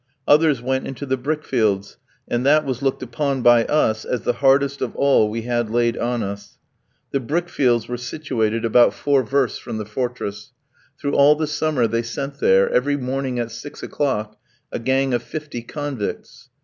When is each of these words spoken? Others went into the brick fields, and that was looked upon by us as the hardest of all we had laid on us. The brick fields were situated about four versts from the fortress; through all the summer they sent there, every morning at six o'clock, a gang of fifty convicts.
Others 0.27 0.63
went 0.63 0.87
into 0.87 1.05
the 1.05 1.15
brick 1.15 1.43
fields, 1.43 1.97
and 2.27 2.43
that 2.43 2.65
was 2.65 2.81
looked 2.81 3.03
upon 3.03 3.43
by 3.43 3.65
us 3.65 4.03
as 4.03 4.21
the 4.21 4.33
hardest 4.41 4.81
of 4.81 4.95
all 4.95 5.29
we 5.29 5.43
had 5.43 5.69
laid 5.69 5.95
on 5.95 6.23
us. 6.23 6.57
The 7.11 7.19
brick 7.19 7.47
fields 7.47 7.87
were 7.87 7.97
situated 7.97 8.65
about 8.65 8.95
four 8.95 9.21
versts 9.21 9.59
from 9.59 9.77
the 9.77 9.85
fortress; 9.85 10.53
through 10.99 11.13
all 11.13 11.35
the 11.35 11.45
summer 11.45 11.85
they 11.85 12.01
sent 12.01 12.39
there, 12.39 12.67
every 12.71 12.97
morning 12.97 13.37
at 13.37 13.51
six 13.51 13.83
o'clock, 13.83 14.39
a 14.71 14.79
gang 14.79 15.13
of 15.13 15.21
fifty 15.21 15.61
convicts. 15.61 16.49